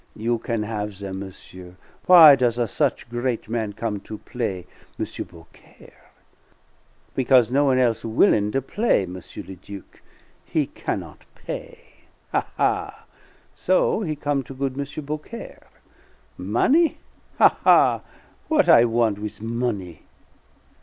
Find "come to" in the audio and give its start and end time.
3.73-4.17, 14.15-14.55